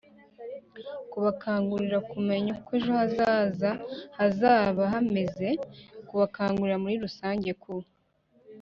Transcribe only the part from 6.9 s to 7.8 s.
rusange ku